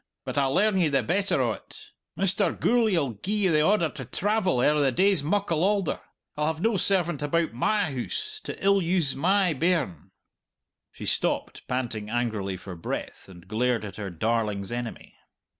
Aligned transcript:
But 0.25 0.35
I'll 0.35 0.55
learn 0.55 0.79
ye 0.79 0.87
the 0.87 1.03
better 1.03 1.39
o't! 1.43 1.91
Mr. 2.17 2.59
Gourlay'll 2.59 3.11
gie 3.21 3.43
you 3.43 3.51
the 3.51 3.61
order 3.61 3.87
to 3.87 4.03
travel 4.03 4.59
ere 4.59 4.79
the 4.79 4.91
day's 4.91 5.21
muckle 5.23 5.63
aulder. 5.63 6.01
I'll 6.35 6.47
have 6.47 6.59
no 6.59 6.75
servant 6.75 7.21
about 7.21 7.53
my 7.53 7.91
hoose 7.91 8.41
to 8.45 8.65
ill 8.65 8.81
use 8.81 9.15
my 9.15 9.53
bairn." 9.53 10.09
She 10.91 11.05
stopped, 11.05 11.67
panting 11.67 12.09
angrily 12.09 12.57
for 12.57 12.73
breath, 12.75 13.29
and 13.29 13.47
glared 13.47 13.85
at 13.85 13.97
her 13.97 14.09
darling's 14.09 14.71
enemy. 14.71 15.13